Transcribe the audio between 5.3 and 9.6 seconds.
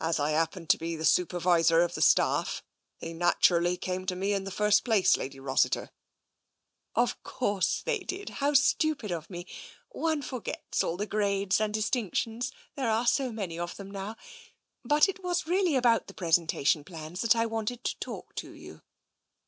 Rossiter." "Of course they did. How stupid of me!